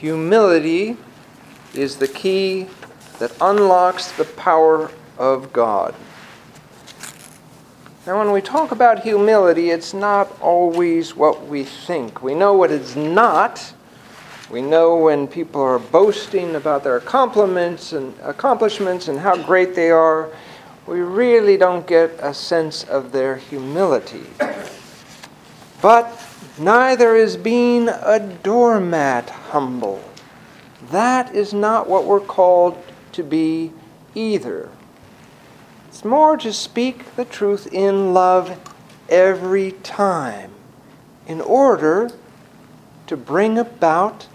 [0.00, 0.96] Humility
[1.74, 2.66] is the key
[3.18, 5.94] that unlocks the power of God.
[8.06, 12.22] Now, when we talk about humility, it's not always what we think.
[12.22, 13.74] We know what it's not.
[14.50, 19.90] We know when people are boasting about their accomplishments and accomplishments and how great they
[19.90, 20.30] are.
[20.86, 24.24] We really don't get a sense of their humility.
[25.82, 30.02] But neither is being a doormat humble.
[30.90, 32.82] That is not what we're called
[33.12, 33.72] to be
[34.14, 34.68] either.
[35.88, 38.58] It's more to speak the truth in love
[39.08, 40.52] every time
[41.26, 42.10] in order
[43.06, 44.26] to bring about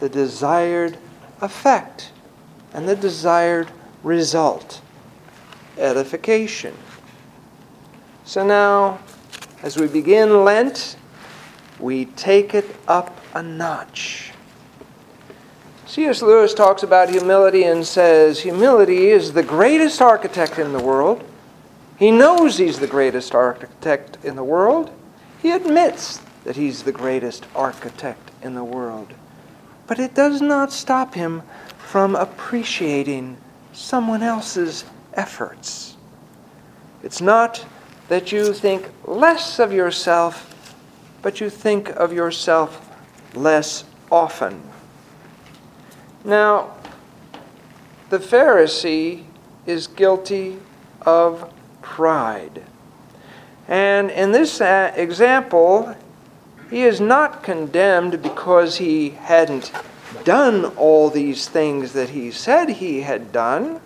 [0.00, 0.96] the desired
[1.40, 2.12] effect
[2.72, 3.70] and the desired
[4.02, 4.80] result
[5.76, 6.74] edification.
[8.24, 9.00] So now,
[9.62, 10.96] as we begin Lent,
[11.78, 14.32] we take it up a notch.
[15.86, 16.20] C.S.
[16.20, 21.22] Lewis talks about humility and says humility is the greatest architect in the world.
[21.98, 24.90] He knows he's the greatest architect in the world.
[25.40, 29.12] He admits that he's the greatest architect in the world.
[29.86, 31.42] But it does not stop him
[31.78, 33.36] from appreciating
[33.72, 35.96] someone else's efforts.
[37.02, 37.64] It's not
[38.08, 40.52] that you think less of yourself,
[41.26, 42.88] but you think of yourself
[43.34, 43.82] less
[44.12, 44.62] often.
[46.24, 46.72] Now,
[48.10, 49.24] the Pharisee
[49.66, 50.56] is guilty
[51.02, 52.62] of pride.
[53.66, 55.96] And in this uh, example,
[56.70, 59.72] he is not condemned because he hadn't
[60.22, 63.80] done all these things that he said he had done.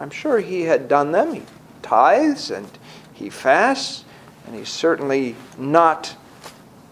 [0.00, 1.34] I'm sure he had done them.
[1.34, 1.42] He
[1.82, 2.68] tithes and
[3.12, 4.04] he fasts,
[4.44, 6.16] and he's certainly not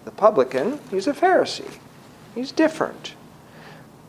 [0.05, 0.81] the publican.
[0.91, 1.79] He's a Pharisee.
[2.35, 3.15] He's different.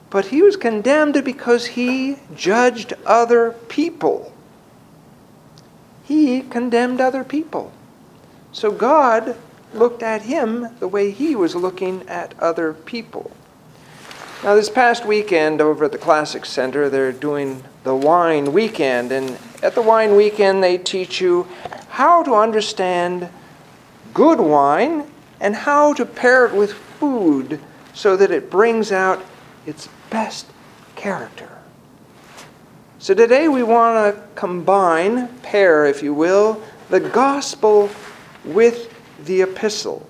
[0.09, 4.33] But he was condemned because he judged other people.
[6.03, 7.71] He condemned other people.
[8.51, 9.35] So God
[9.73, 13.31] looked at him the way he was looking at other people.
[14.43, 19.11] Now, this past weekend over at the Classic Center, they're doing the Wine Weekend.
[19.11, 21.47] And at the Wine Weekend, they teach you
[21.89, 23.29] how to understand
[24.13, 25.09] good wine
[25.43, 27.59] and how to pair it with food
[27.93, 29.23] so that it brings out
[29.65, 30.47] its best
[30.95, 31.49] character.
[32.97, 37.89] So today we want to combine, pair, if you will, the gospel
[38.45, 38.89] with
[39.25, 40.07] the epistle.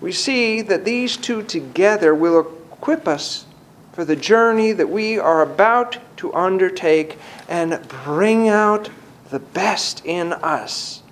[0.00, 2.38] We see that these two together will
[2.72, 3.44] equip us
[3.92, 7.18] for the journey that we are about to undertake
[7.48, 8.88] and bring out
[9.30, 11.02] the best in us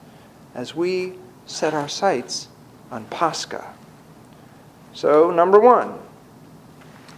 [0.55, 2.47] as we set our sights
[2.91, 3.75] on Pascha.
[4.93, 5.99] So, number one,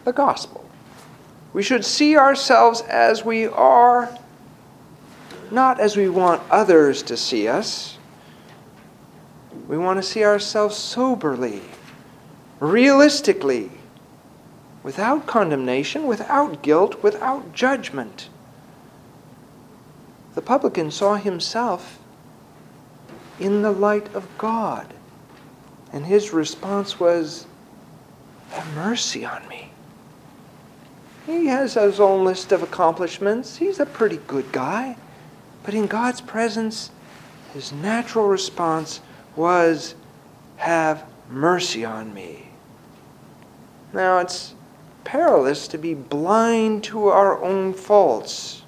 [0.05, 0.69] the gospel.
[1.53, 4.17] We should see ourselves as we are,
[5.51, 7.99] not as we want others to see us.
[9.67, 11.63] We want to see ourselves soberly,
[12.61, 13.71] realistically,
[14.83, 18.29] without condemnation, without guilt, without judgment.
[20.35, 21.99] The publican saw himself
[23.39, 24.93] in the light of God,
[25.93, 27.47] and his response was,
[28.51, 29.71] Have mercy on me.
[31.27, 33.57] He has his own list of accomplishments.
[33.57, 34.97] He's a pretty good guy.
[35.63, 36.91] But in God's presence,
[37.53, 39.01] his natural response
[39.37, 39.95] was,
[40.57, 42.49] Have mercy on me.
[43.93, 44.55] Now, it's
[45.05, 48.63] perilous to be blind to our own faults.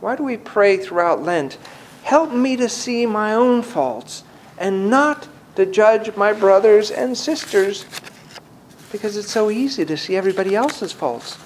[0.00, 1.58] Why do we pray throughout Lent?
[2.02, 4.24] Help me to see my own faults
[4.58, 7.84] and not to judge my brothers and sisters
[8.90, 11.38] because it's so easy to see everybody else's faults.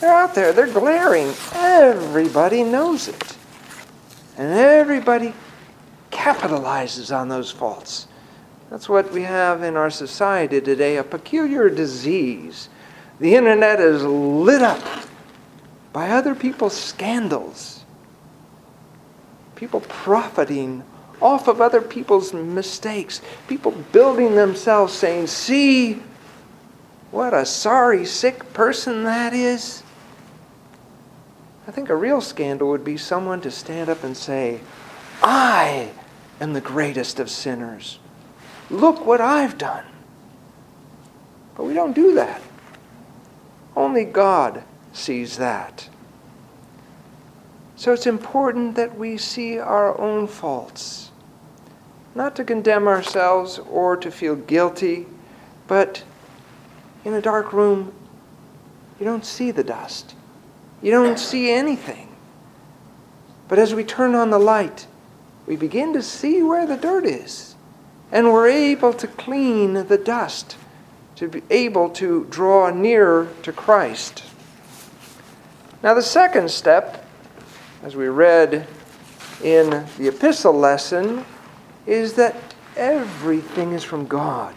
[0.00, 1.32] They're out there, they're glaring.
[1.54, 3.36] Everybody knows it.
[4.36, 5.32] And everybody
[6.10, 8.08] capitalizes on those faults.
[8.70, 12.68] That's what we have in our society today a peculiar disease.
[13.20, 14.82] The internet is lit up
[15.92, 17.84] by other people's scandals,
[19.54, 20.82] people profiting
[21.20, 26.02] off of other people's mistakes, people building themselves saying, See,
[27.10, 29.82] what a sorry, sick person that is.
[31.66, 34.60] I think a real scandal would be someone to stand up and say,
[35.22, 35.90] I
[36.40, 37.98] am the greatest of sinners.
[38.70, 39.84] Look what I've done.
[41.56, 42.40] But we don't do that.
[43.74, 44.62] Only God
[44.92, 45.88] sees that.
[47.76, 51.10] So it's important that we see our own faults,
[52.14, 55.06] not to condemn ourselves or to feel guilty,
[55.68, 56.02] but
[57.04, 57.92] in a dark room,
[58.98, 60.14] you don't see the dust.
[60.80, 62.08] You don't see anything.
[63.48, 64.86] But as we turn on the light,
[65.46, 67.54] we begin to see where the dirt is.
[68.10, 70.56] And we're able to clean the dust,
[71.16, 74.24] to be able to draw nearer to Christ.
[75.82, 77.05] Now, the second step,
[77.86, 78.66] as we read
[79.44, 81.24] in the epistle lesson,
[81.86, 82.34] is that
[82.76, 84.56] everything is from God.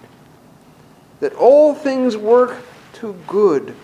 [1.20, 2.58] That all things work
[2.94, 3.76] to good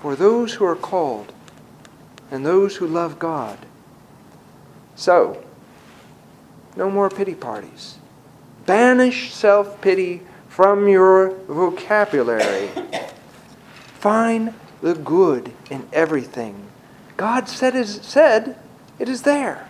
[0.00, 1.32] for those who are called
[2.30, 3.58] and those who love God.
[4.96, 5.42] So,
[6.76, 7.96] no more pity parties.
[8.66, 10.20] Banish self pity
[10.50, 12.68] from your vocabulary.
[13.94, 16.68] Find the good in everything.
[17.18, 18.56] God said, is, said
[19.00, 19.68] it is there.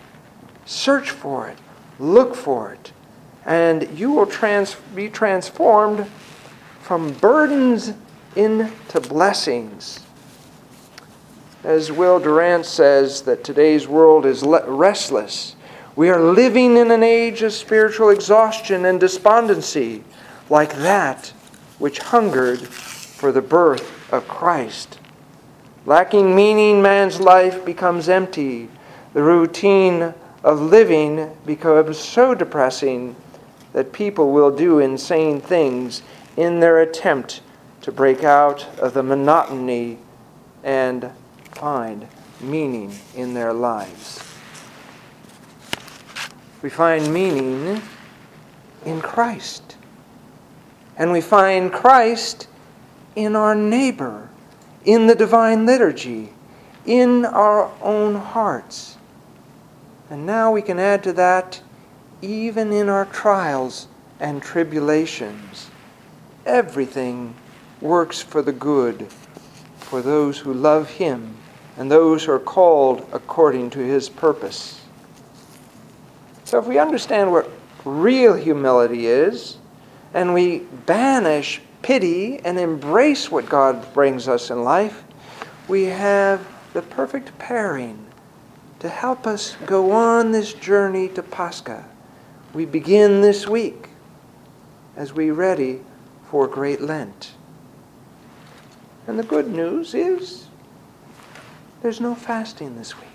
[0.65, 1.57] Search for it,
[1.97, 2.93] look for it,
[3.43, 6.05] and you will trans- be transformed
[6.79, 7.93] from burdens
[8.35, 9.99] into blessings.
[11.63, 15.55] As Will Durant says, that today's world is le- restless.
[15.95, 20.03] We are living in an age of spiritual exhaustion and despondency,
[20.51, 21.33] like that
[21.79, 24.98] which hungered for the birth of Christ.
[25.89, 28.69] Lacking meaning, man's life becomes empty.
[29.13, 30.13] The routine
[30.43, 33.15] of living becomes so depressing
[33.73, 36.03] that people will do insane things
[36.37, 37.41] in their attempt
[37.81, 39.97] to break out of the monotony
[40.63, 41.09] and
[41.53, 42.07] find
[42.39, 44.23] meaning in their lives.
[46.61, 47.81] We find meaning
[48.85, 49.75] in Christ.
[50.97, 52.47] And we find Christ
[53.15, 54.29] in our neighbor,
[54.85, 56.29] in the divine liturgy,
[56.85, 58.97] in our own hearts.
[60.09, 61.61] And now we can add to that,
[62.21, 63.87] even in our trials
[64.19, 65.69] and tribulations.
[66.45, 67.35] Everything
[67.81, 69.07] works for the good
[69.77, 71.35] for those who love Him
[71.77, 74.81] and those who are called according to His purpose.
[76.43, 77.49] So, if we understand what
[77.85, 79.57] real humility is,
[80.13, 85.03] and we banish pity and embrace what God brings us in life,
[85.67, 88.05] we have the perfect pairing
[88.79, 91.85] to help us go on this journey to Pascha.
[92.53, 93.89] We begin this week
[94.95, 95.81] as we ready
[96.29, 97.33] for Great Lent.
[99.07, 100.47] And the good news is
[101.81, 103.05] there's no fasting this week.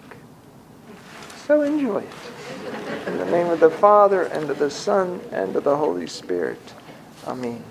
[1.47, 3.07] So enjoy it.
[3.07, 6.73] In the name of the Father, and of the Son, and of the Holy Spirit.
[7.27, 7.63] Amen.